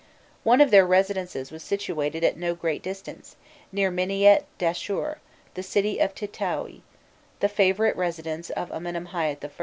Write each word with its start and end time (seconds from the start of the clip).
One 0.43 0.61
of 0.61 0.71
their 0.71 0.83
residences 0.83 1.51
was 1.51 1.61
situated 1.61 2.23
at 2.23 2.35
no 2.35 2.55
great 2.55 2.81
distance, 2.81 3.35
near 3.71 3.91
Miniet 3.91 4.45
Dahshur, 4.57 5.19
the 5.53 5.61
city 5.61 5.99
of 5.99 6.15
Titoui, 6.15 6.81
the 7.39 7.47
favourite 7.47 7.95
residence 7.95 8.49
of 8.49 8.71
Amenemhâîfc 8.71 9.45
I. 9.45 9.49